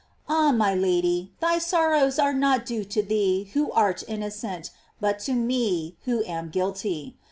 Ah, 0.27 0.51
my 0.51 0.73
Lady, 0.73 1.31
thy 1.41 1.59
sorrows 1.59 2.17
are 2.17 2.33
not 2.33 2.65
due 2.65 2.83
to 2.83 3.03
thee 3.03 3.51
who 3.53 3.69
art 3.71 4.03
inno 4.09 4.31
cent, 4.31 4.71
but 4.99 5.19
to 5.19 5.33
me 5.33 5.95
who 6.05 6.23
am 6.25 6.49
guilty. 6.49 7.17